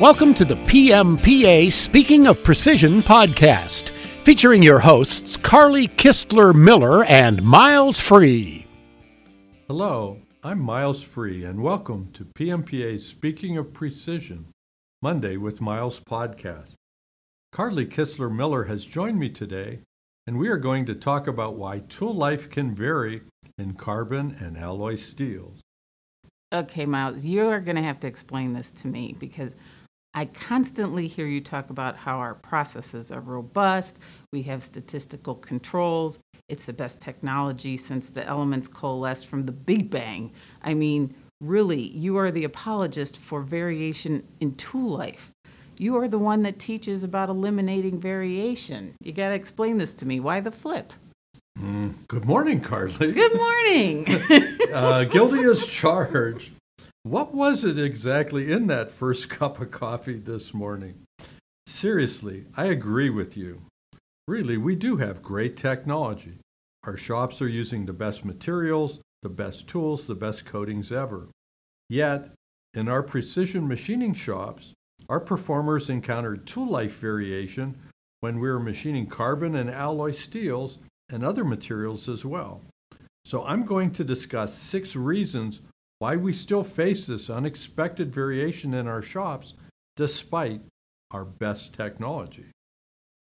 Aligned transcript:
Welcome 0.00 0.32
to 0.36 0.46
the 0.46 0.54
PMPA 0.54 1.70
Speaking 1.70 2.26
of 2.26 2.42
Precision 2.42 3.02
podcast, 3.02 3.90
featuring 4.24 4.62
your 4.62 4.78
hosts 4.78 5.36
Carly 5.36 5.88
Kistler 5.88 6.54
Miller 6.54 7.04
and 7.04 7.42
Miles 7.42 8.00
Free. 8.00 8.66
Hello, 9.68 10.18
I'm 10.42 10.58
Miles 10.58 11.02
Free, 11.02 11.44
and 11.44 11.62
welcome 11.62 12.08
to 12.14 12.24
PMPA 12.24 12.98
Speaking 12.98 13.58
of 13.58 13.74
Precision, 13.74 14.46
Monday 15.02 15.36
with 15.36 15.60
Miles 15.60 16.00
podcast. 16.00 16.72
Carly 17.52 17.84
Kistler 17.84 18.34
Miller 18.34 18.64
has 18.64 18.86
joined 18.86 19.18
me 19.18 19.28
today, 19.28 19.80
and 20.26 20.38
we 20.38 20.48
are 20.48 20.56
going 20.56 20.86
to 20.86 20.94
talk 20.94 21.26
about 21.26 21.56
why 21.56 21.80
tool 21.90 22.14
life 22.14 22.48
can 22.48 22.74
vary 22.74 23.20
in 23.58 23.74
carbon 23.74 24.34
and 24.40 24.56
alloy 24.56 24.96
steels. 24.96 25.60
Okay, 26.52 26.86
Miles, 26.86 27.24
you 27.24 27.46
are 27.48 27.60
going 27.60 27.76
to 27.76 27.82
have 27.82 28.00
to 28.00 28.08
explain 28.08 28.54
this 28.54 28.70
to 28.72 28.88
me 28.88 29.14
because 29.20 29.54
I 30.14 30.24
constantly 30.24 31.06
hear 31.06 31.26
you 31.26 31.40
talk 31.40 31.70
about 31.70 31.96
how 31.96 32.18
our 32.18 32.34
processes 32.34 33.12
are 33.12 33.20
robust, 33.20 33.98
we 34.32 34.42
have 34.42 34.62
statistical 34.62 35.36
controls, 35.36 36.18
it's 36.48 36.66
the 36.66 36.72
best 36.72 36.98
technology 36.98 37.76
since 37.76 38.08
the 38.08 38.26
elements 38.26 38.66
coalesced 38.66 39.26
from 39.26 39.42
the 39.42 39.52
Big 39.52 39.88
Bang. 39.88 40.32
I 40.62 40.74
mean, 40.74 41.14
really, 41.40 41.80
you 41.80 42.16
are 42.16 42.32
the 42.32 42.42
apologist 42.42 43.16
for 43.16 43.40
variation 43.40 44.26
in 44.40 44.56
tool 44.56 44.90
life. 44.90 45.30
You 45.78 45.96
are 45.96 46.08
the 46.08 46.18
one 46.18 46.42
that 46.42 46.58
teaches 46.58 47.04
about 47.04 47.28
eliminating 47.28 48.00
variation. 48.00 48.94
You 49.00 49.12
got 49.12 49.28
to 49.28 49.34
explain 49.34 49.78
this 49.78 49.92
to 49.94 50.06
me. 50.06 50.18
Why 50.18 50.40
the 50.40 50.50
flip? 50.50 50.92
Mm, 51.58 51.94
good 52.08 52.24
morning, 52.24 52.60
Carly. 52.60 53.12
Good 53.12 53.34
morning. 53.34 54.06
uh, 54.74 55.04
guilty 55.04 55.44
as 55.44 55.64
charged. 55.64 56.50
What 57.04 57.34
was 57.34 57.64
it 57.64 57.78
exactly 57.78 58.52
in 58.52 58.66
that 58.66 58.90
first 58.90 59.30
cup 59.30 59.58
of 59.58 59.70
coffee 59.70 60.18
this 60.18 60.52
morning? 60.52 61.06
Seriously, 61.66 62.44
I 62.58 62.66
agree 62.66 63.08
with 63.08 63.38
you. 63.38 63.62
Really, 64.28 64.58
we 64.58 64.76
do 64.76 64.98
have 64.98 65.22
great 65.22 65.56
technology. 65.56 66.40
Our 66.84 66.98
shops 66.98 67.40
are 67.40 67.48
using 67.48 67.86
the 67.86 67.94
best 67.94 68.26
materials, 68.26 69.00
the 69.22 69.30
best 69.30 69.66
tools, 69.66 70.06
the 70.06 70.14
best 70.14 70.44
coatings 70.44 70.92
ever. 70.92 71.28
Yet, 71.88 72.32
in 72.74 72.86
our 72.86 73.02
precision 73.02 73.66
machining 73.66 74.12
shops, 74.12 74.74
our 75.08 75.20
performers 75.20 75.88
encountered 75.88 76.46
tool 76.46 76.68
life 76.68 76.98
variation 76.98 77.78
when 78.20 78.38
we 78.38 78.50
were 78.50 78.60
machining 78.60 79.06
carbon 79.06 79.56
and 79.56 79.70
alloy 79.70 80.10
steels 80.10 80.78
and 81.08 81.24
other 81.24 81.44
materials 81.44 82.10
as 82.10 82.26
well. 82.26 82.60
So 83.24 83.42
I'm 83.44 83.64
going 83.64 83.90
to 83.92 84.04
discuss 84.04 84.54
six 84.54 84.94
reasons 84.94 85.62
why 86.00 86.16
we 86.16 86.32
still 86.32 86.64
face 86.64 87.06
this 87.06 87.28
unexpected 87.30 88.12
variation 88.12 88.74
in 88.74 88.88
our 88.88 89.02
shops 89.02 89.52
despite 89.96 90.62
our 91.10 91.26
best 91.26 91.74
technology. 91.74 92.46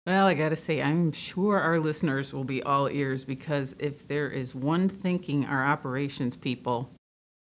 Well, 0.06 0.27
I 0.27 0.34
got 0.34 0.50
to 0.50 0.56
say, 0.56 0.80
I'm 0.80 1.10
sure 1.10 1.58
our 1.58 1.80
listeners 1.80 2.32
will 2.32 2.44
be 2.44 2.62
all 2.62 2.88
ears 2.88 3.24
because 3.24 3.74
if 3.80 4.06
there 4.06 4.30
is 4.30 4.54
one 4.54 4.88
thinking 4.88 5.44
our 5.44 5.64
operations 5.66 6.36
people, 6.36 6.90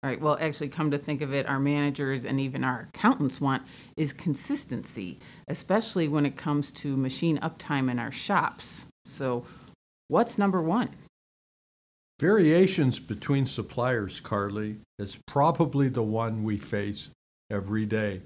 right, 0.02 0.20
well, 0.20 0.38
actually, 0.40 0.70
come 0.70 0.90
to 0.92 0.98
think 0.98 1.22
of 1.22 1.34
it, 1.34 1.46
our 1.46 1.60
managers 1.60 2.24
and 2.26 2.40
even 2.40 2.64
our 2.64 2.88
accountants 2.94 3.42
want 3.42 3.64
is 3.98 4.14
consistency, 4.14 5.20
especially 5.50 6.08
when 6.08 6.26
it 6.26 6.38
comes 6.38 6.72
to 6.72 6.96
machine 6.96 7.38
uptime 7.40 7.92
in 7.92 8.00
our 8.00 8.12
shops. 8.12 8.88
So, 9.06 9.46
what's 10.08 10.38
number 10.38 10.62
one? 10.62 10.90
Variations 12.20 13.00
between 13.00 13.46
suppliers, 13.46 14.20
Carly, 14.20 14.78
is 14.98 15.20
probably 15.28 15.88
the 15.88 16.02
one 16.02 16.44
we 16.44 16.58
face 16.58 17.12
every 17.52 17.86
day. 17.86 18.22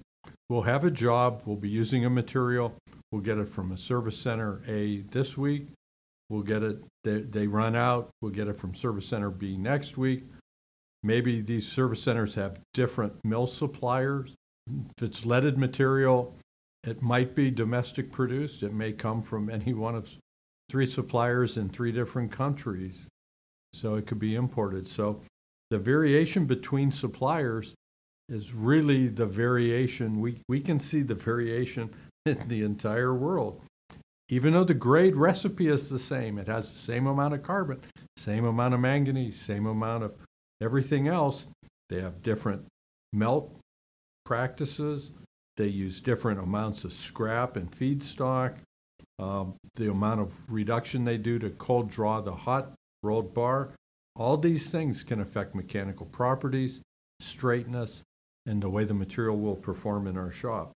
We'll 0.50 0.62
have 0.62 0.86
a 0.86 0.92
job, 0.92 1.42
we'll 1.44 1.58
be 1.58 1.68
using 1.68 2.06
a 2.06 2.10
material, 2.10 2.74
we'll 3.12 3.22
get 3.22 3.38
it 3.38 3.50
from 3.50 3.74
a 3.74 3.78
service 3.78 4.18
center 4.18 4.62
A 4.66 5.02
this 5.12 5.38
week, 5.38 5.68
we'll 6.30 6.42
get 6.42 6.64
it, 6.64 6.82
they, 7.04 7.20
they 7.20 7.48
run 7.48 7.76
out, 7.76 8.10
we'll 8.22 8.32
get 8.32 8.48
it 8.48 8.56
from 8.56 8.74
service 8.74 9.06
center 9.06 9.30
B 9.30 9.58
next 9.58 9.98
week. 9.98 10.24
Maybe 11.04 11.42
these 11.42 11.68
service 11.68 12.02
centers 12.02 12.34
have 12.36 12.62
different 12.74 13.14
mill 13.26 13.48
suppliers. 13.48 14.34
If 14.70 15.04
it's 15.04 15.26
leaded 15.26 15.58
material, 15.58 16.34
it 16.86 17.02
might 17.02 17.36
be 17.36 17.52
domestic 17.52 18.10
produced. 18.10 18.64
It 18.64 18.74
may 18.74 18.94
come 18.94 19.22
from 19.22 19.50
any 19.50 19.74
one 19.74 19.96
of 19.96 20.16
three 20.70 20.86
suppliers 20.86 21.58
in 21.58 21.68
three 21.68 21.92
different 21.92 22.32
countries 22.32 23.06
so 23.74 23.96
it 23.96 24.08
could 24.08 24.20
be 24.20 24.36
imported. 24.36 24.88
So 24.88 25.22
the 25.70 25.80
variation 25.80 26.46
between 26.46 26.92
suppliers 26.92 27.74
is 28.30 28.54
really 28.54 29.08
the 29.08 29.26
variation. 29.26 30.20
We, 30.20 30.42
we 30.48 30.60
can 30.60 30.80
see 30.80 31.02
the 31.02 31.16
variation 31.16 31.90
in 32.26 32.48
the 32.48 32.64
entire 32.64 33.14
world. 33.14 33.62
Even 34.30 34.54
though 34.54 34.64
the 34.64 34.74
grade 34.74 35.16
recipe 35.16 35.68
is 35.68 35.90
the 35.90 36.00
same, 36.00 36.38
it 36.38 36.48
has 36.48 36.72
the 36.72 36.78
same 36.78 37.08
amount 37.08 37.34
of 37.34 37.44
carbon, 37.44 37.82
same 38.16 38.46
amount 38.46 38.74
of 38.74 38.80
manganese, 38.80 39.40
same 39.40 39.66
amount 39.66 40.04
of 40.04 40.14
everything 40.62 41.10
else. 41.10 41.46
They 41.90 42.00
have 42.00 42.22
different 42.24 42.66
melt 43.12 43.54
practices. 44.26 45.12
They 45.58 45.68
use 45.68 46.00
different 46.00 46.40
amounts 46.40 46.86
of 46.86 46.94
scrap 46.94 47.58
and 47.58 47.70
feedstock. 47.70 48.56
Um, 49.20 49.56
the 49.76 49.92
amount 49.92 50.22
of 50.22 50.34
reduction 50.50 51.04
they 51.04 51.18
do 51.18 51.38
to 51.40 51.50
cold 51.52 51.92
draw 51.92 52.22
the 52.22 52.34
hot 52.34 52.72
rolled 53.04 53.34
bar. 53.34 53.72
All 54.16 54.38
these 54.38 54.70
things 54.70 55.04
can 55.04 55.22
affect 55.22 55.56
mechanical 55.56 56.06
properties, 56.06 56.82
straightness, 57.20 58.02
and 58.46 58.62
the 58.62 58.70
way 58.70 58.84
the 58.84 58.94
material 58.94 59.38
will 59.38 59.56
perform 59.56 60.08
in 60.08 60.18
our 60.18 60.32
shop. 60.32 60.72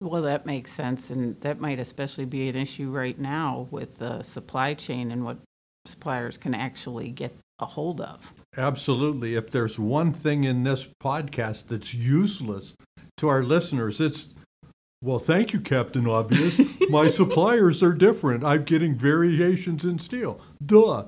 Well, 0.00 0.22
that 0.22 0.46
makes 0.46 0.72
sense, 0.72 1.10
and 1.10 1.40
that 1.42 1.60
might 1.60 1.78
especially 1.78 2.24
be 2.24 2.48
an 2.48 2.56
issue 2.56 2.90
right 2.90 3.18
now 3.18 3.68
with 3.70 3.98
the 3.98 4.22
supply 4.22 4.74
chain 4.74 5.12
and 5.12 5.24
what 5.24 5.38
suppliers 5.86 6.36
can 6.36 6.54
actually 6.54 7.10
get 7.10 7.36
a 7.60 7.66
hold 7.66 8.00
of. 8.00 8.32
Absolutely. 8.56 9.36
If 9.36 9.50
there's 9.50 9.78
one 9.78 10.12
thing 10.12 10.44
in 10.44 10.64
this 10.64 10.88
podcast 11.02 11.68
that's 11.68 11.94
useless 11.94 12.74
to 13.18 13.28
our 13.28 13.44
listeners, 13.44 14.00
it's 14.00 14.34
well, 15.02 15.18
thank 15.18 15.52
you, 15.52 15.60
Captain 15.60 16.06
Obvious. 16.06 16.60
My 16.88 17.08
suppliers 17.08 17.82
are 17.82 17.92
different. 17.92 18.44
I'm 18.44 18.62
getting 18.62 18.94
variations 18.94 19.84
in 19.84 19.98
steel. 19.98 20.40
Duh 20.64 21.06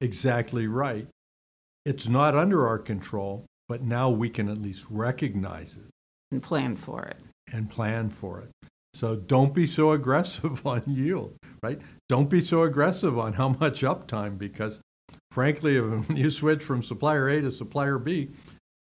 exactly 0.00 0.66
right. 0.66 1.06
It's 1.84 2.08
not 2.08 2.34
under 2.34 2.66
our 2.66 2.78
control, 2.78 3.46
but 3.68 3.82
now 3.82 4.10
we 4.10 4.28
can 4.28 4.48
at 4.48 4.58
least 4.58 4.86
recognize 4.90 5.76
it 5.76 5.90
and 6.30 6.42
plan 6.42 6.76
for 6.76 7.02
it. 7.02 7.16
And 7.52 7.68
plan 7.68 8.10
for 8.10 8.40
it. 8.40 8.50
So 8.94 9.16
don't 9.16 9.54
be 9.54 9.66
so 9.66 9.92
aggressive 9.92 10.66
on 10.66 10.82
yield, 10.86 11.36
right? 11.62 11.80
Don't 12.08 12.30
be 12.30 12.40
so 12.40 12.62
aggressive 12.62 13.18
on 13.18 13.32
how 13.32 13.50
much 13.50 13.82
uptime 13.82 14.38
because 14.38 14.80
frankly, 15.30 15.80
when 15.80 16.16
you 16.16 16.30
switch 16.30 16.62
from 16.62 16.82
supplier 16.82 17.28
A 17.28 17.40
to 17.42 17.52
supplier 17.52 17.98
B, 17.98 18.30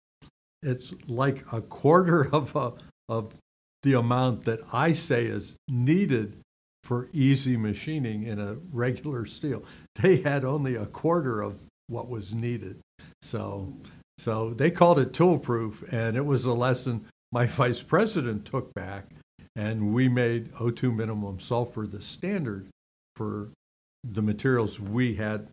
it's 0.63 0.95
like 1.09 1.45
a 1.53 1.61
quarter 1.61 2.29
of 2.35 2.55
a, 2.57 2.73
of 3.09 3.35
the 3.83 3.95
amount 3.95 4.45
that 4.45 4.61
I 4.73 4.93
say 4.93 5.27
is 5.27 5.57
needed 5.69 6.37
for 6.85 7.09
easy 7.13 7.57
machining 7.57 8.25
in 8.25 8.41
a 8.41 8.57
regular 8.73 9.27
steel. 9.27 9.65
They 10.01 10.17
had 10.17 10.45
only 10.45 10.75
a 10.77 10.87
quarter 10.87 11.43
of 11.43 11.63
what 11.89 12.09
was 12.09 12.35
needed. 12.35 12.81
So, 13.23 13.73
so 14.19 14.51
they 14.51 14.71
called 14.71 14.99
it 14.99 15.13
tool 15.13 15.39
proof, 15.39 15.85
and 15.93 16.17
it 16.17 16.25
was 16.25 16.45
a 16.45 16.53
lesson 16.53 17.07
my 17.31 17.47
vice 17.61 17.83
president 17.83 18.45
took 18.45 18.73
back, 18.75 19.07
and 19.57 19.93
we 19.93 20.09
made 20.09 20.53
O2 20.55 20.95
minimum 20.95 21.41
sulfur 21.41 21.87
the 21.87 22.01
standard 22.01 22.67
for 23.17 23.51
the 24.05 24.23
materials 24.23 24.81
we 24.81 25.15
had 25.15 25.49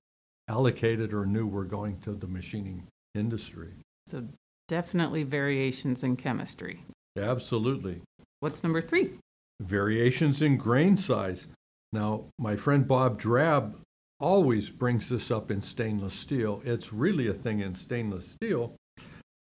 allocated 0.48 1.14
or 1.14 1.26
knew 1.26 1.46
were 1.46 1.66
going 1.66 2.00
to 2.00 2.14
the 2.14 2.28
machining 2.28 2.88
industry. 3.14 3.74
So 4.08 4.28
definitely 4.70 5.24
variations 5.24 6.04
in 6.04 6.16
chemistry. 6.16 6.86
Absolutely. 7.18 8.02
What's 8.40 8.64
number 8.64 8.80
three? 8.80 9.12
Variations 9.60 10.42
in 10.42 10.56
grain 10.56 10.96
size. 10.96 11.48
Now, 11.92 12.26
my 12.38 12.56
friend 12.56 12.88
Bob 12.88 13.20
Drab 13.20 13.76
always 14.22 14.70
brings 14.70 15.10
this 15.10 15.32
up 15.32 15.52
in 15.52 15.62
stainless 15.62 16.14
steel. 16.14 16.62
It's 16.64 16.94
really 16.94 17.28
a 17.28 17.34
thing 17.34 17.60
in 17.60 17.76
stainless 17.76 18.28
steel, 18.28 18.76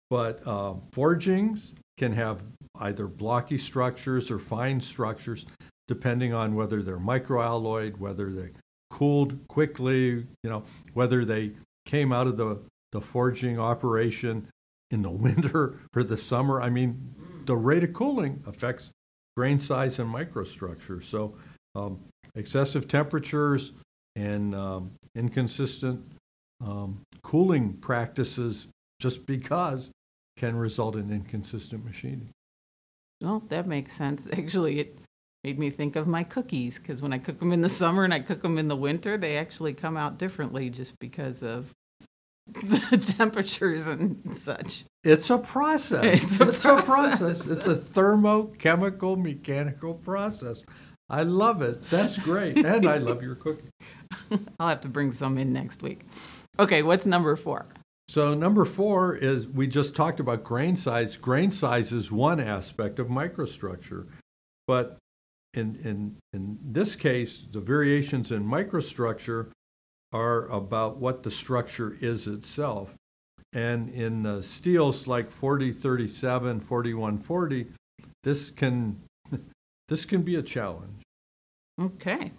but 0.09 0.45
uh, 0.47 0.75
forgings 0.91 1.73
can 1.97 2.13
have 2.13 2.43
either 2.79 3.07
blocky 3.07 3.57
structures 3.57 4.29
or 4.29 4.37
fine 4.37 4.79
structures, 4.79 5.45
depending 5.87 6.33
on 6.33 6.55
whether 6.55 6.81
they're 6.81 6.97
microalloyed, 6.97 7.97
whether 7.97 8.31
they 8.31 8.51
cooled 8.91 9.37
quickly, 9.47 10.25
you 10.43 10.49
know, 10.49 10.63
whether 10.93 11.25
they 11.25 11.51
came 11.85 12.13
out 12.13 12.27
of 12.27 12.37
the, 12.37 12.61
the 12.91 13.01
forging 13.01 13.59
operation 13.59 14.47
in 14.91 15.01
the 15.01 15.09
winter 15.27 15.79
or 15.95 16.03
the 16.03 16.17
summer. 16.17 16.61
I 16.61 16.69
mean, 16.69 17.13
the 17.45 17.55
rate 17.55 17.83
of 17.83 17.93
cooling 17.93 18.43
affects 18.45 18.91
grain 19.35 19.59
size 19.59 19.99
and 19.99 20.13
microstructure. 20.13 21.03
So, 21.03 21.35
um, 21.75 21.99
excessive 22.35 22.87
temperatures 22.87 23.73
and 24.15 24.55
um, 24.55 24.91
inconsistent 25.15 26.01
um, 26.63 27.01
cooling 27.21 27.73
practices, 27.73 28.67
just 28.99 29.25
because, 29.25 29.91
can 30.37 30.55
result 30.55 30.95
in 30.95 31.11
inconsistent 31.11 31.83
machining. 31.83 32.29
Well, 33.21 33.43
that 33.49 33.67
makes 33.67 33.93
sense. 33.93 34.27
Actually, 34.33 34.79
it 34.79 34.97
made 35.43 35.59
me 35.59 35.69
think 35.69 35.95
of 35.95 36.07
my 36.07 36.23
cookies 36.23 36.79
because 36.79 37.01
when 37.01 37.13
I 37.13 37.17
cook 37.17 37.39
them 37.39 37.51
in 37.51 37.61
the 37.61 37.69
summer 37.69 38.03
and 38.03 38.13
I 38.13 38.19
cook 38.19 38.41
them 38.41 38.57
in 38.57 38.67
the 38.67 38.75
winter, 38.75 39.17
they 39.17 39.37
actually 39.37 39.73
come 39.73 39.97
out 39.97 40.17
differently 40.17 40.69
just 40.69 40.97
because 40.99 41.43
of 41.43 41.71
the 42.47 42.97
temperatures 43.17 43.87
and 43.87 44.35
such. 44.35 44.85
It's 45.03 45.29
a 45.29 45.37
process. 45.37 46.23
It's 46.23 46.39
a 46.39 46.49
it's 46.49 46.65
a 46.65 46.81
process. 46.81 47.47
It's 47.47 47.67
a 47.67 47.75
thermochemical 47.75 49.21
mechanical 49.21 49.93
process. 49.93 50.63
I 51.09 51.23
love 51.23 51.61
it. 51.61 51.87
That's 51.89 52.17
great. 52.17 52.57
and 52.57 52.89
I 52.89 52.97
love 52.97 53.21
your 53.21 53.35
cookie. 53.35 53.69
I'll 54.59 54.69
have 54.69 54.81
to 54.81 54.89
bring 54.89 55.11
some 55.11 55.37
in 55.37 55.53
next 55.53 55.83
week. 55.83 56.01
Okay, 56.57 56.83
what's 56.83 57.05
number 57.05 57.35
four? 57.35 57.67
So 58.07 58.33
number 58.33 58.65
four 58.65 59.15
is 59.15 59.47
we 59.47 59.67
just 59.67 59.95
talked 59.95 60.19
about 60.19 60.43
grain 60.43 60.75
size. 60.75 61.17
Grain 61.17 61.51
size 61.51 61.91
is 61.91 62.11
one 62.11 62.39
aspect 62.39 62.99
of 62.99 63.07
microstructure, 63.07 64.07
but 64.67 64.97
in 65.53 65.75
in 65.83 66.17
in 66.33 66.57
this 66.63 66.95
case, 66.95 67.45
the 67.51 67.59
variations 67.59 68.31
in 68.31 68.43
microstructure 68.43 69.51
are 70.15 70.47
about 70.47 70.95
what 70.97 71.23
the 71.23 71.31
structure 71.31 71.97
is 71.99 72.27
itself. 72.27 72.95
And 73.51 73.89
in 73.89 74.25
uh, 74.25 74.41
steels 74.41 75.07
like 75.07 75.29
4037, 75.29 76.61
4140, 76.61 77.67
this 78.23 78.49
can 78.49 79.01
this 79.89 80.05
can 80.05 80.21
be 80.21 80.35
a 80.35 80.41
challenge. 80.41 81.03
Okay. 81.81 82.31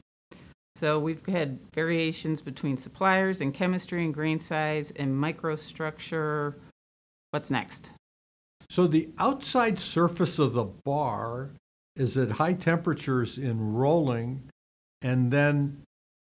So 0.75 0.99
we've 0.99 1.25
had 1.27 1.59
variations 1.75 2.41
between 2.41 2.77
suppliers 2.77 3.41
and 3.41 3.53
chemistry 3.53 4.05
and 4.05 4.13
grain 4.13 4.39
size 4.39 4.93
and 4.97 5.15
microstructure. 5.15 6.55
What's 7.31 7.51
next? 7.51 7.93
So 8.69 8.87
the 8.87 9.09
outside 9.19 9.79
surface 9.79 10.39
of 10.39 10.55
the 10.55 10.65
bar 10.65 11.51
is 11.95 12.17
at 12.17 12.31
high 12.31 12.53
temperatures 12.53 13.39
in 13.39 13.75
rolling, 13.75 14.43
and 15.03 15.31
then 15.31 15.83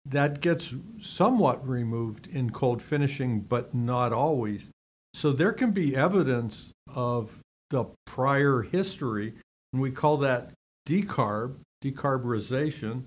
that 0.06 0.40
gets 0.40 0.74
somewhat 1.00 1.66
removed 1.66 2.26
in 2.28 2.50
cold 2.50 2.82
finishing, 2.82 3.40
but 3.40 3.74
not 3.74 4.12
always. 4.12 4.70
So 5.14 5.32
there 5.32 5.52
can 5.52 5.70
be 5.70 5.96
evidence 5.96 6.72
of 6.94 7.38
the 7.70 7.86
prior 8.06 8.62
history, 8.62 9.34
and 9.72 9.80
we 9.80 9.90
call 9.90 10.16
that 10.18 10.52
decarb, 10.86 11.54
decarburization, 11.82 13.04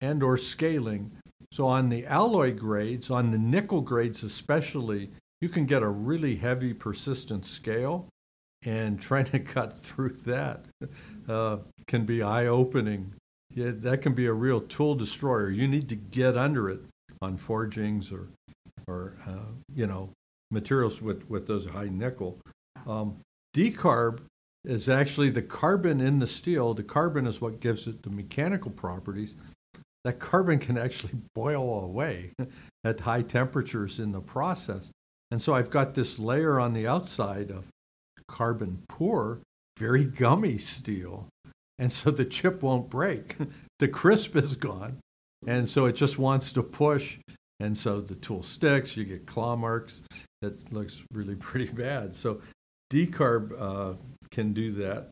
and 0.00 0.22
or 0.22 0.36
scaling. 0.36 1.10
So 1.52 1.66
on 1.66 1.88
the 1.88 2.06
alloy 2.06 2.54
grades, 2.54 3.10
on 3.10 3.30
the 3.30 3.38
nickel 3.38 3.80
grades 3.80 4.22
especially, 4.22 5.10
you 5.40 5.48
can 5.48 5.66
get 5.66 5.82
a 5.82 5.88
really 5.88 6.36
heavy 6.36 6.72
persistent 6.72 7.44
scale, 7.44 8.06
and 8.62 9.00
trying 9.00 9.24
to 9.26 9.38
cut 9.40 9.80
through 9.80 10.16
that 10.26 10.64
uh, 11.28 11.58
can 11.86 12.04
be 12.04 12.22
eye-opening. 12.22 13.12
Yeah, 13.54 13.72
that 13.74 14.02
can 14.02 14.14
be 14.14 14.26
a 14.26 14.32
real 14.32 14.60
tool 14.60 14.94
destroyer. 14.94 15.50
You 15.50 15.66
need 15.66 15.88
to 15.88 15.96
get 15.96 16.36
under 16.36 16.70
it 16.70 16.80
on 17.20 17.36
forgings 17.36 18.12
or, 18.12 18.28
or 18.86 19.14
uh, 19.26 19.52
you 19.74 19.86
know, 19.86 20.10
materials 20.50 21.02
with, 21.02 21.28
with 21.28 21.46
those 21.46 21.66
high 21.66 21.88
nickel. 21.88 22.38
Um, 22.86 23.16
decarb 23.54 24.20
is 24.64 24.88
actually 24.88 25.30
the 25.30 25.42
carbon 25.42 26.00
in 26.00 26.18
the 26.18 26.26
steel. 26.26 26.74
The 26.74 26.82
carbon 26.82 27.26
is 27.26 27.40
what 27.40 27.60
gives 27.60 27.86
it 27.86 28.02
the 28.02 28.10
mechanical 28.10 28.70
properties. 28.70 29.34
That 30.04 30.18
carbon 30.18 30.58
can 30.58 30.78
actually 30.78 31.14
boil 31.34 31.84
away 31.84 32.32
at 32.84 33.00
high 33.00 33.22
temperatures 33.22 33.98
in 33.98 34.12
the 34.12 34.20
process. 34.20 34.90
And 35.30 35.40
so 35.40 35.54
I've 35.54 35.70
got 35.70 35.94
this 35.94 36.18
layer 36.18 36.58
on 36.58 36.72
the 36.72 36.86
outside 36.86 37.50
of 37.50 37.66
carbon 38.28 38.82
poor, 38.88 39.40
very 39.78 40.04
gummy 40.04 40.58
steel. 40.58 41.26
And 41.80 41.90
so 41.90 42.10
the 42.10 42.26
chip 42.26 42.62
won't 42.62 42.90
break. 42.90 43.36
the 43.78 43.88
crisp 43.88 44.36
is 44.36 44.54
gone. 44.54 44.98
And 45.46 45.66
so 45.66 45.86
it 45.86 45.94
just 45.94 46.18
wants 46.18 46.52
to 46.52 46.62
push. 46.62 47.18
And 47.58 47.76
so 47.76 48.00
the 48.00 48.14
tool 48.16 48.42
sticks, 48.42 48.96
you 48.96 49.04
get 49.04 49.26
claw 49.26 49.56
marks. 49.56 50.02
That 50.42 50.72
looks 50.72 51.02
really 51.12 51.34
pretty 51.36 51.72
bad. 51.72 52.14
So 52.14 52.42
decarb 52.92 53.58
uh, 53.58 53.94
can 54.30 54.52
do 54.52 54.72
that. 54.72 55.08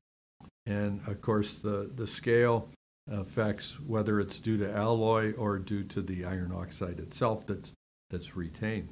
And 0.66 1.00
of 1.08 1.22
course, 1.22 1.58
the, 1.58 1.90
the 1.96 2.06
scale 2.06 2.68
affects 3.10 3.80
whether 3.80 4.20
it's 4.20 4.38
due 4.38 4.58
to 4.58 4.70
alloy 4.70 5.32
or 5.34 5.58
due 5.58 5.82
to 5.84 6.02
the 6.02 6.26
iron 6.26 6.52
oxide 6.54 7.00
itself 7.00 7.46
that's, 7.46 7.72
that's 8.10 8.36
retained. 8.36 8.90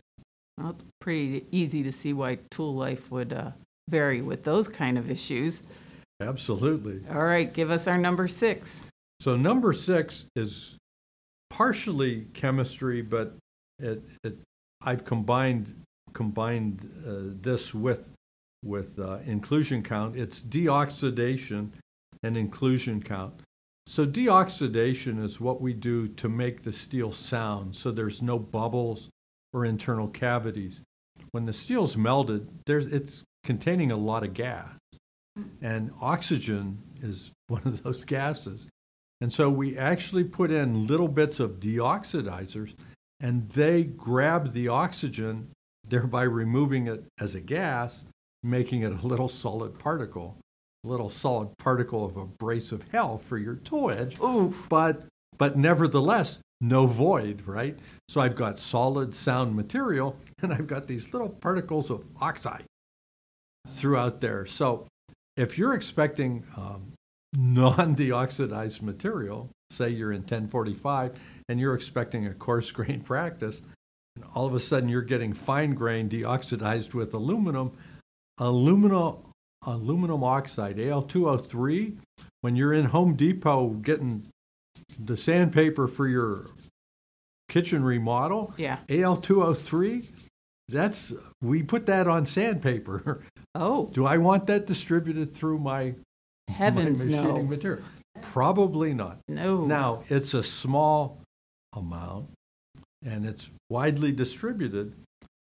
Well, 0.57 0.77
pretty 1.03 1.45
easy 1.53 1.83
to 1.83 1.93
see 1.93 2.15
why 2.15 2.39
tool 2.51 2.75
life 2.75 3.11
would 3.11 3.35
uh, 3.35 3.51
vary 3.91 4.23
with 4.23 4.43
those 4.43 4.67
kind 4.69 4.97
of 4.97 5.11
issues. 5.11 5.63
Absolutely. 6.21 7.01
All 7.11 7.25
right, 7.25 7.53
give 7.53 7.71
us 7.71 7.87
our 7.87 7.99
number 7.99 8.27
six. 8.27 8.83
So 9.21 9.37
number 9.37 9.73
six 9.73 10.27
is 10.35 10.77
partially 11.51 12.27
chemistry, 12.33 13.03
but 13.03 13.37
it, 13.79 14.03
it, 14.25 14.39
I've 14.83 15.05
combined 15.05 15.75
combined 16.13 16.91
uh, 17.07 17.37
this 17.43 17.75
with 17.75 18.11
with 18.65 18.99
uh, 18.99 19.19
inclusion 19.27 19.83
count. 19.83 20.17
It's 20.17 20.41
deoxidation 20.41 21.71
and 22.23 22.37
inclusion 22.37 23.03
count. 23.03 23.35
So 23.87 24.07
deoxidation 24.07 25.23
is 25.23 25.41
what 25.41 25.61
we 25.61 25.73
do 25.73 26.09
to 26.09 26.29
make 26.29 26.63
the 26.63 26.73
steel 26.73 27.13
sound, 27.13 27.77
so 27.77 27.93
there's 27.93 28.23
no 28.23 28.39
bubbles 28.39 29.11
or 29.53 29.65
internal 29.65 30.09
cavities. 30.09 30.81
When 31.31 31.45
the 31.45 31.53
steel's 31.53 31.97
melted, 31.97 32.49
there's 32.65 32.87
it's 32.87 33.23
containing 33.45 33.93
a 33.93 33.97
lot 33.97 34.25
of 34.25 34.35
gas, 34.35 34.75
and 35.63 35.91
oxygen 36.01 36.79
is 37.03 37.31
one 37.49 37.63
of 37.65 37.83
those 37.83 38.05
gases. 38.05 38.69
And 39.21 39.33
so 39.33 39.49
we 39.49 39.79
actually 39.79 40.25
put 40.25 40.51
in 40.51 40.87
little 40.87 41.09
bits 41.09 41.41
of 41.41 41.61
deoxidizers, 41.61 42.75
and 43.21 43.49
they 43.51 43.85
grab 43.85 44.53
the 44.53 44.69
oxygen, 44.69 45.49
thereby 45.89 46.25
removing 46.25 46.87
it 46.89 47.05
as 47.19 47.35
a 47.35 47.41
gas, 47.41 48.05
making 48.43 48.83
it 48.83 48.93
a 48.93 49.07
little 49.07 49.29
solid 49.29 49.79
particle 49.79 50.37
a 50.87 50.89
little 50.89 51.11
solid 51.11 51.57
particle 51.59 52.05
of 52.05 52.17
abrasive 52.17 52.85
hell 52.93 53.19
for 53.19 53.39
your 53.39 53.57
toe 53.57 53.89
edge. 53.89 54.19
Oof. 54.21 54.67
But 54.69 55.03
but 55.39 55.59
nevertheless, 55.59 56.39
no 56.61 56.87
void, 56.87 57.43
right? 57.47 57.79
So 58.09 58.21
I've 58.21 58.37
got 58.37 58.59
solid 58.59 59.15
sound 59.15 59.55
material 59.55 60.17
and 60.43 60.53
I've 60.53 60.67
got 60.67 60.87
these 60.87 61.13
little 61.13 61.29
particles 61.29 61.91
of 61.91 62.05
oxide 62.21 62.65
throughout 63.69 64.21
there. 64.21 64.47
So 64.47 64.87
if 65.37 65.59
you're 65.59 65.75
expecting 65.75 66.45
um, 66.57 66.93
non-deoxidized 67.35 68.83
material, 68.83 69.51
say 69.71 69.91
you're 69.91 70.13
in 70.13 70.21
1045 70.21 71.19
and 71.49 71.61
you're 71.61 71.75
expecting 71.75 72.27
a 72.27 72.35
coarse 72.35 72.71
grain 72.71 73.01
practice, 73.05 73.63
and 74.17 74.25
all 74.35 74.47
of 74.47 74.55
a 74.55 74.61
sudden 74.61 74.89
you're 74.89 75.03
getting 75.03 75.33
fine 75.33 75.75
grain 75.75 76.09
deoxidized 76.09 76.95
with 76.95 77.15
aluminum, 77.15 77.73
aluminum 78.39 79.17
aluminum 79.67 80.23
oxide, 80.23 80.77
Al2O3, 80.77 81.97
when 82.43 82.55
you're 82.55 82.73
in 82.73 82.85
Home 82.85 83.17
Depot 83.17 83.71
getting 83.71 84.25
the 84.99 85.17
sandpaper 85.17 85.89
for 85.89 86.07
your 86.07 86.47
kitchen 87.49 87.83
remodel, 87.83 88.55
Yeah. 88.57 88.79
Al2O3, 88.89 90.05
that's 90.69 91.13
we 91.43 91.63
put 91.63 91.87
that 91.87 92.07
on 92.07 92.27
sandpaper. 92.27 93.23
Oh, 93.61 93.91
Do 93.93 94.07
I 94.07 94.19
want 94.19 94.47
that 94.47 94.67
distributed 94.67 95.35
through 95.35 95.59
my, 95.59 95.95
heavens 96.49 97.07
my 97.07 97.13
machining 97.13 97.45
no. 97.45 97.51
material? 97.51 97.85
Probably 98.23 98.95
not. 98.95 99.19
No. 99.29 99.67
Now, 99.67 100.05
it's 100.09 100.35
a 100.35 100.43
small 100.43 101.21
amount 101.75 102.31
and 103.05 103.27
it's 103.27 103.51
widely 103.71 104.11
distributed, 104.13 104.95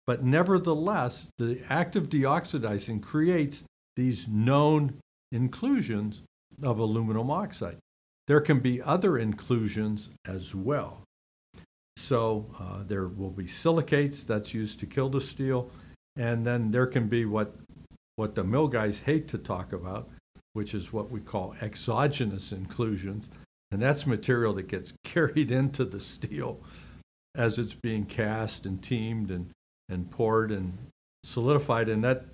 but 0.06 0.24
nevertheless, 0.24 1.28
the 1.38 1.60
act 1.68 1.96
of 1.96 2.08
deoxidizing 2.08 3.02
creates 3.02 3.64
these 3.96 4.28
known 4.28 4.94
inclusions 5.32 6.22
of 6.62 6.78
aluminum 6.78 7.30
oxide. 7.30 7.76
There 8.26 8.40
can 8.40 8.60
be 8.60 8.80
other 8.82 9.18
inclusions 9.18 10.10
as 10.26 10.54
well. 10.54 11.02
So 11.96 12.46
uh, 12.58 12.84
there 12.86 13.08
will 13.08 13.30
be 13.30 13.46
silicates 13.46 14.22
that's 14.22 14.54
used 14.54 14.80
to 14.80 14.86
kill 14.86 15.08
the 15.08 15.20
steel, 15.20 15.70
and 16.16 16.46
then 16.46 16.70
there 16.70 16.86
can 16.86 17.08
be 17.08 17.24
what 17.24 17.54
what 18.20 18.34
the 18.34 18.44
mill 18.44 18.68
guys 18.68 19.00
hate 19.00 19.26
to 19.26 19.38
talk 19.38 19.72
about, 19.72 20.06
which 20.52 20.74
is 20.74 20.92
what 20.92 21.10
we 21.10 21.20
call 21.20 21.54
exogenous 21.62 22.52
inclusions, 22.52 23.30
and 23.72 23.80
that's 23.80 24.06
material 24.06 24.52
that 24.52 24.68
gets 24.68 24.92
carried 25.04 25.50
into 25.50 25.86
the 25.86 25.98
steel 25.98 26.60
as 27.34 27.58
it's 27.58 27.72
being 27.72 28.04
cast 28.04 28.66
and 28.66 28.82
teemed 28.82 29.30
and, 29.30 29.48
and 29.88 30.10
poured 30.10 30.52
and 30.52 30.76
solidified, 31.24 31.88
and 31.88 32.04
that 32.04 32.26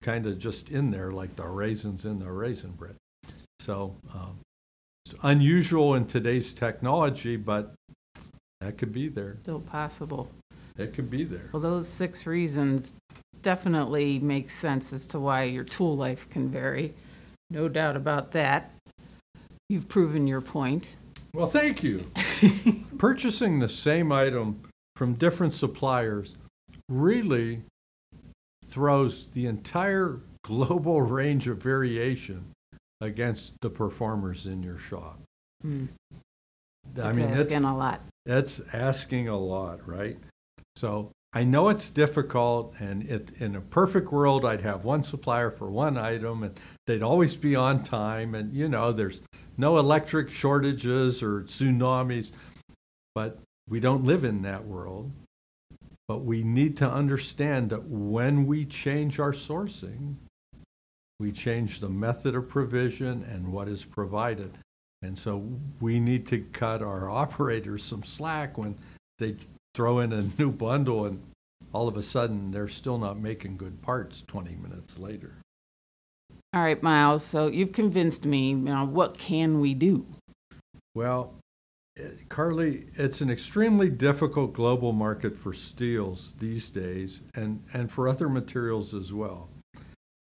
kind 0.00 0.26
of 0.26 0.38
just 0.38 0.70
in 0.70 0.92
there 0.92 1.10
like 1.10 1.34
the 1.34 1.44
raisins 1.44 2.04
in 2.04 2.20
the 2.20 2.30
raisin 2.30 2.70
bread. 2.70 2.94
So 3.58 3.96
um, 4.14 4.38
it's 5.04 5.16
unusual 5.24 5.96
in 5.96 6.06
today's 6.06 6.52
technology, 6.52 7.34
but 7.34 7.74
that 8.60 8.78
could 8.78 8.92
be 8.92 9.08
there. 9.08 9.38
Still 9.42 9.58
possible. 9.58 10.30
It 10.78 10.94
could 10.94 11.10
be 11.10 11.24
there. 11.24 11.48
Well, 11.50 11.62
those 11.62 11.88
six 11.88 12.26
reasons 12.26 12.94
definitely 13.46 14.18
makes 14.18 14.52
sense 14.52 14.92
as 14.92 15.06
to 15.06 15.20
why 15.20 15.44
your 15.44 15.62
tool 15.62 15.96
life 15.96 16.28
can 16.30 16.48
vary. 16.48 16.92
No 17.48 17.68
doubt 17.68 17.94
about 17.94 18.32
that. 18.32 18.72
You've 19.68 19.86
proven 19.86 20.26
your 20.26 20.40
point. 20.40 20.96
Well, 21.32 21.46
thank 21.46 21.80
you. 21.84 22.10
Purchasing 22.98 23.60
the 23.60 23.68
same 23.68 24.10
item 24.10 24.62
from 24.96 25.14
different 25.14 25.54
suppliers 25.54 26.34
really 26.88 27.62
throws 28.64 29.28
the 29.28 29.46
entire 29.46 30.18
global 30.42 31.00
range 31.20 31.46
of 31.46 31.58
variation 31.58 32.50
against 33.00 33.52
the 33.60 33.70
performers 33.70 34.46
in 34.46 34.60
your 34.60 34.78
shop. 34.78 35.20
Hmm. 35.62 35.84
I 35.84 36.18
That's 36.94 37.16
mean, 37.16 37.26
asking 37.28 37.48
that's, 37.48 37.64
a 37.64 37.72
lot. 37.72 38.00
that's 38.24 38.60
asking 38.72 39.28
a 39.28 39.38
lot, 39.38 39.86
right? 39.86 40.18
So 40.74 41.12
I 41.32 41.44
know 41.44 41.68
it's 41.68 41.90
difficult, 41.90 42.74
and 42.78 43.02
it, 43.02 43.30
in 43.38 43.56
a 43.56 43.60
perfect 43.60 44.10
world, 44.10 44.44
I'd 44.44 44.62
have 44.62 44.84
one 44.84 45.02
supplier 45.02 45.50
for 45.50 45.70
one 45.70 45.98
item, 45.98 46.42
and 46.42 46.58
they'd 46.86 47.02
always 47.02 47.36
be 47.36 47.54
on 47.54 47.82
time, 47.82 48.34
and 48.34 48.54
you 48.54 48.68
know, 48.68 48.92
there's 48.92 49.20
no 49.58 49.78
electric 49.78 50.30
shortages 50.30 51.22
or 51.22 51.42
tsunamis, 51.42 52.30
but 53.14 53.38
we 53.68 53.80
don't 53.80 54.04
live 54.04 54.24
in 54.24 54.42
that 54.42 54.64
world. 54.66 55.10
But 56.08 56.18
we 56.18 56.44
need 56.44 56.76
to 56.78 56.90
understand 56.90 57.70
that 57.70 57.84
when 57.84 58.46
we 58.46 58.64
change 58.64 59.18
our 59.18 59.32
sourcing, 59.32 60.14
we 61.18 61.32
change 61.32 61.80
the 61.80 61.88
method 61.88 62.34
of 62.34 62.48
provision 62.48 63.24
and 63.24 63.52
what 63.52 63.68
is 63.68 63.84
provided. 63.84 64.56
And 65.02 65.18
so 65.18 65.44
we 65.80 65.98
need 65.98 66.26
to 66.28 66.40
cut 66.52 66.82
our 66.82 67.10
operators 67.22 67.82
some 67.82 68.04
slack 68.04 68.56
when 68.56 68.76
they 69.18 69.36
throw 69.76 69.98
in 69.98 70.10
a 70.10 70.22
new 70.38 70.50
bundle 70.50 71.04
and 71.04 71.22
all 71.74 71.86
of 71.86 71.98
a 71.98 72.02
sudden 72.02 72.50
they're 72.50 72.66
still 72.66 72.96
not 72.96 73.18
making 73.18 73.58
good 73.58 73.82
parts 73.82 74.24
20 74.26 74.56
minutes 74.56 74.98
later. 74.98 75.34
All 76.54 76.62
right, 76.62 76.82
Miles. 76.82 77.22
So 77.22 77.48
you've 77.48 77.72
convinced 77.72 78.24
me. 78.24 78.54
Now, 78.54 78.86
what 78.86 79.18
can 79.18 79.60
we 79.60 79.74
do? 79.74 80.06
Well, 80.94 81.34
eh, 81.98 82.08
Carly, 82.30 82.86
it's 82.94 83.20
an 83.20 83.28
extremely 83.28 83.90
difficult 83.90 84.54
global 84.54 84.92
market 84.92 85.36
for 85.36 85.52
steels 85.52 86.32
these 86.38 86.70
days 86.70 87.20
and, 87.34 87.62
and 87.74 87.92
for 87.92 88.08
other 88.08 88.30
materials 88.30 88.94
as 88.94 89.12
well. 89.12 89.50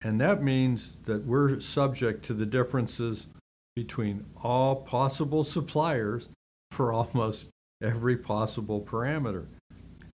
And 0.02 0.20
that 0.20 0.44
means 0.44 0.98
that 1.04 1.24
we're 1.24 1.58
subject 1.60 2.24
to 2.26 2.34
the 2.34 2.46
differences 2.46 3.26
between 3.74 4.24
all 4.44 4.76
possible 4.76 5.42
suppliers 5.42 6.28
for 6.70 6.92
almost 6.92 7.48
every 7.82 8.16
possible 8.16 8.80
parameter 8.80 9.46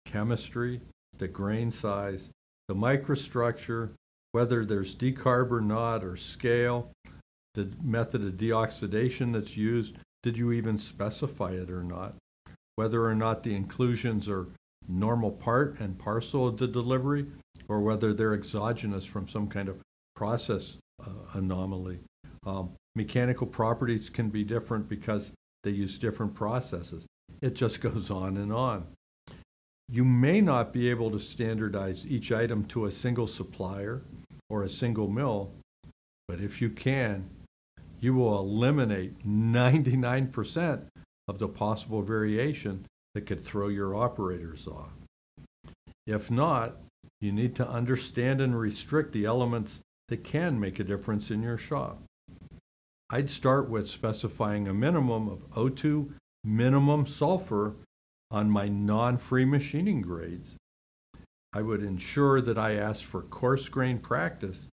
chemistry, 0.04 0.80
the 1.18 1.28
grain 1.28 1.70
size, 1.70 2.30
the 2.66 2.74
microstructure, 2.74 3.90
whether 4.32 4.64
there's 4.64 4.94
decarb 4.94 5.50
or 5.50 5.60
not, 5.60 6.02
or 6.02 6.16
scale, 6.16 6.90
the 7.54 7.68
method 7.82 8.24
of 8.24 8.34
deoxidation 8.34 9.32
that's 9.32 9.56
used, 9.56 9.96
did 10.22 10.36
you 10.36 10.52
even 10.52 10.78
specify 10.78 11.50
it 11.52 11.70
or 11.70 11.82
not? 11.82 12.14
Whether 12.76 13.04
or 13.04 13.14
not 13.14 13.42
the 13.42 13.54
inclusions 13.54 14.28
are 14.28 14.46
normal 14.88 15.30
part 15.30 15.78
and 15.80 15.98
parcel 15.98 16.46
of 16.46 16.56
the 16.56 16.66
delivery, 16.66 17.26
or 17.68 17.80
whether 17.80 18.14
they're 18.14 18.34
exogenous 18.34 19.04
from 19.04 19.28
some 19.28 19.48
kind 19.48 19.68
of 19.68 19.78
process 20.16 20.78
uh, 21.04 21.10
anomaly. 21.34 21.98
Um, 22.46 22.70
mechanical 22.94 23.46
properties 23.46 24.08
can 24.08 24.30
be 24.30 24.44
different 24.44 24.88
because 24.88 25.32
they 25.64 25.70
use 25.70 25.98
different 25.98 26.34
processes. 26.34 27.04
It 27.40 27.54
just 27.54 27.80
goes 27.82 28.10
on 28.10 28.36
and 28.36 28.52
on. 28.52 28.86
You 29.88 30.04
may 30.04 30.40
not 30.40 30.72
be 30.72 30.90
able 30.90 31.10
to 31.12 31.20
standardize 31.20 32.06
each 32.06 32.30
item 32.30 32.64
to 32.66 32.84
a 32.84 32.90
single 32.90 33.26
supplier 33.26 34.02
or 34.50 34.62
a 34.62 34.68
single 34.68 35.08
mill, 35.08 35.52
but 36.26 36.40
if 36.40 36.60
you 36.60 36.68
can, 36.68 37.30
you 38.00 38.14
will 38.14 38.38
eliminate 38.38 39.26
99% 39.26 40.82
of 41.26 41.38
the 41.38 41.48
possible 41.48 42.02
variation 42.02 42.86
that 43.14 43.26
could 43.26 43.44
throw 43.44 43.68
your 43.68 43.94
operators 43.94 44.66
off. 44.66 44.92
If 46.06 46.30
not, 46.30 46.76
you 47.20 47.32
need 47.32 47.54
to 47.56 47.68
understand 47.68 48.40
and 48.40 48.58
restrict 48.58 49.12
the 49.12 49.24
elements 49.24 49.80
that 50.08 50.24
can 50.24 50.60
make 50.60 50.78
a 50.78 50.84
difference 50.84 51.30
in 51.30 51.42
your 51.42 51.58
shop. 51.58 52.00
I'd 53.10 53.30
start 53.30 53.68
with 53.68 53.88
specifying 53.88 54.68
a 54.68 54.74
minimum 54.74 55.28
of 55.28 55.50
O2 55.50 56.12
minimum 56.44 57.06
sulfur 57.06 57.74
on 58.30 58.50
my 58.50 58.68
non-free 58.68 59.44
machining 59.44 60.00
grades. 60.00 60.54
I 61.52 61.62
would 61.62 61.82
ensure 61.82 62.40
that 62.42 62.58
I 62.58 62.74
ask 62.74 63.04
for 63.04 63.22
coarse 63.22 63.68
grain 63.68 63.98
practice 63.98 64.68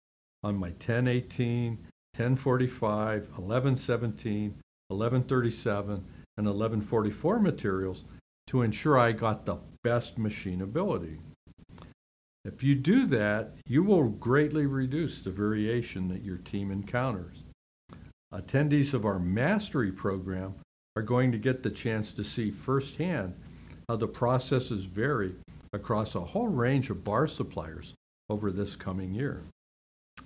on 0.42 0.56
my 0.56 0.68
1018, 0.68 1.78
1045, 2.16 3.22
1117, 3.28 4.54
1137, 4.88 6.04
and 6.38 6.46
1144 6.46 7.38
materials 7.38 8.04
to 8.46 8.62
ensure 8.62 8.98
I 8.98 9.12
got 9.12 9.44
the 9.44 9.58
best 9.84 10.18
machinability. 10.18 11.18
If 12.44 12.62
you 12.62 12.74
do 12.74 13.06
that, 13.06 13.54
you 13.66 13.82
will 13.84 14.08
greatly 14.08 14.66
reduce 14.66 15.20
the 15.20 15.30
variation 15.30 16.08
that 16.08 16.24
your 16.24 16.38
team 16.38 16.72
encounters. 16.72 17.44
Attendees 18.34 18.94
of 18.94 19.04
our 19.04 19.18
mastery 19.18 19.92
program 19.92 20.54
are 20.96 21.02
going 21.02 21.32
to 21.32 21.38
get 21.38 21.62
the 21.62 21.70
chance 21.70 22.12
to 22.12 22.24
see 22.24 22.50
firsthand 22.50 23.34
how 23.88 23.96
the 23.96 24.06
processes 24.06 24.84
vary 24.84 25.34
across 25.72 26.14
a 26.14 26.20
whole 26.20 26.48
range 26.48 26.90
of 26.90 27.02
bar 27.02 27.26
suppliers 27.26 27.94
over 28.28 28.50
this 28.50 28.76
coming 28.76 29.14
year. 29.14 29.42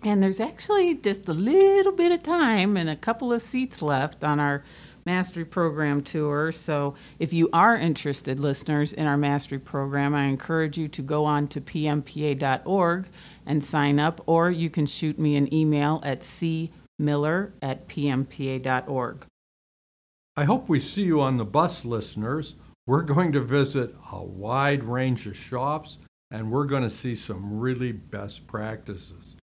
And 0.03 0.23
there's 0.23 0.41
actually 0.41 0.95
just 0.97 1.29
a 1.29 1.33
little 1.33 1.93
bit 1.93 2.13
of 2.13 2.23
time 2.23 2.77
and 2.77 2.91
a 2.91 2.97
couple 2.97 3.33
of 3.33 3.41
seats 3.43 3.81
left 3.81 4.25
on 4.25 4.41
our 4.41 4.65
mastery 5.07 5.45
program 5.45 6.03
tour. 6.03 6.53
So 6.53 6.95
if 7.19 7.33
you 7.33 7.49
are 7.53 7.77
interested, 7.77 8.41
listeners, 8.41 8.93
in 8.93 9.07
our 9.07 9.17
mastery 9.17 9.61
program, 9.61 10.15
I 10.15 10.25
encourage 10.25 10.77
you 10.77 10.89
to 10.89 11.03
go 11.03 11.25
on 11.25 11.49
to 11.49 11.61
pmpa.org 11.61 13.07
and 13.47 13.65
sign 13.65 13.99
up, 13.99 14.21
or 14.27 14.51
you 14.51 14.69
can 14.69 14.85
shoot 14.85 15.19
me 15.19 15.37
an 15.37 15.53
email 15.55 16.01
at 16.05 16.21
cmiller 16.21 17.53
at 17.63 17.89
pmpa.org. 17.89 19.27
I 20.39 20.45
hope 20.45 20.69
we 20.69 20.81
see 20.81 21.03
you 21.03 21.21
on 21.23 21.39
the 21.39 21.45
bus, 21.47 21.85
listeners. 21.85 22.57
We're 22.87 23.03
going 23.03 23.33
to 23.33 23.41
visit 23.41 23.95
a 24.13 24.23
wide 24.23 24.85
range 24.85 25.27
of 25.27 25.37
shops 25.37 25.99
and 26.31 26.51
we're 26.51 26.67
going 26.67 26.83
to 26.83 26.91
see 26.91 27.15
some 27.15 27.59
really 27.59 27.93
best 27.93 28.47
practices. 28.47 29.37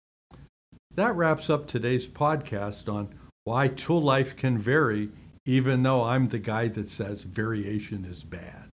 That 0.95 1.15
wraps 1.15 1.49
up 1.49 1.65
today's 1.65 2.07
podcast 2.07 2.91
on 2.93 3.09
why 3.45 3.69
tool 3.69 4.01
life 4.01 4.35
can 4.35 4.57
vary, 4.57 5.09
even 5.45 5.81
though 5.81 6.03
I'm 6.03 6.27
the 6.27 6.39
guy 6.39 6.67
that 6.69 6.89
says 6.89 7.23
variation 7.23 8.05
is 8.05 8.23
bad. 8.23 8.69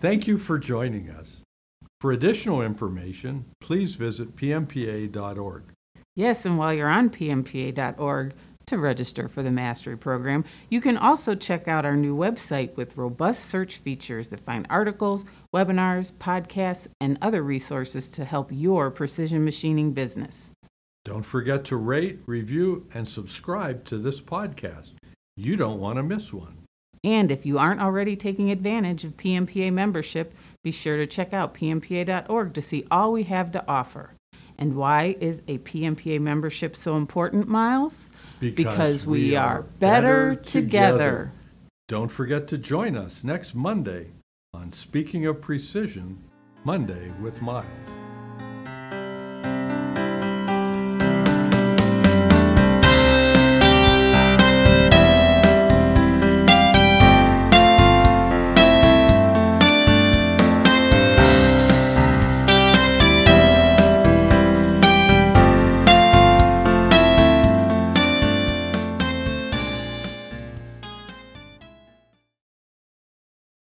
Thank 0.00 0.26
you 0.26 0.38
for 0.38 0.58
joining 0.58 1.10
us. 1.10 1.42
For 2.00 2.10
additional 2.10 2.62
information, 2.62 3.44
please 3.60 3.94
visit 3.94 4.34
pmpa.org. 4.36 5.62
Yes, 6.16 6.44
and 6.44 6.58
while 6.58 6.74
you're 6.74 6.88
on 6.88 7.10
pmpa.org, 7.10 8.34
to 8.66 8.78
register 8.78 9.28
for 9.28 9.42
the 9.42 9.50
Mastery 9.50 9.96
Program. 9.96 10.44
You 10.70 10.80
can 10.80 10.96
also 10.96 11.34
check 11.34 11.68
out 11.68 11.84
our 11.84 11.96
new 11.96 12.16
website 12.16 12.74
with 12.76 12.96
robust 12.96 13.46
search 13.46 13.78
features 13.78 14.28
that 14.28 14.40
find 14.40 14.66
articles, 14.70 15.24
webinars, 15.54 16.12
podcasts, 16.12 16.88
and 17.00 17.18
other 17.20 17.42
resources 17.42 18.08
to 18.10 18.24
help 18.24 18.50
your 18.50 18.90
precision 18.90 19.44
machining 19.44 19.92
business. 19.92 20.52
Don't 21.04 21.22
forget 21.22 21.64
to 21.66 21.76
rate, 21.76 22.20
review, 22.26 22.86
and 22.94 23.06
subscribe 23.06 23.84
to 23.84 23.98
this 23.98 24.20
podcast. 24.20 24.92
You 25.36 25.56
don't 25.56 25.80
want 25.80 25.96
to 25.96 26.02
miss 26.02 26.32
one. 26.32 26.56
And 27.04 27.30
if 27.30 27.44
you 27.44 27.58
aren't 27.58 27.82
already 27.82 28.16
taking 28.16 28.50
advantage 28.50 29.04
of 29.04 29.18
PMPA 29.18 29.70
membership, 29.70 30.32
be 30.62 30.70
sure 30.70 30.96
to 30.96 31.06
check 31.06 31.34
out 31.34 31.52
pmpa.org 31.52 32.54
to 32.54 32.62
see 32.62 32.86
all 32.90 33.12
we 33.12 33.24
have 33.24 33.52
to 33.52 33.64
offer. 33.68 34.14
And 34.56 34.76
why 34.76 35.16
is 35.20 35.42
a 35.46 35.58
PMPA 35.58 36.20
membership 36.20 36.74
so 36.74 36.96
important, 36.96 37.48
Miles? 37.48 38.08
Because, 38.40 39.06
we, 39.06 39.36
are 39.36 39.62
better, 39.62 40.34
together. 40.34 41.32
Don't 41.88 42.10
forget 42.10 42.48
to 42.48 42.58
join 42.58 42.96
us 42.96 43.24
next 43.24 43.54
Monday 43.54 44.08
on 44.52 44.70
Speaking 44.70 45.26
of 45.26 45.40
Precision, 45.40 46.22
Monday 46.64 47.10
with 47.20 47.42
Miles. 47.42 48.03